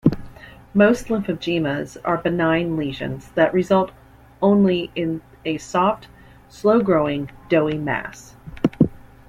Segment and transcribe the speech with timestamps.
[0.73, 3.91] Most lymphangiomas are benign lesions that result
[4.41, 6.07] only in a soft,
[6.49, 8.35] slow-growing, "doughy" mass.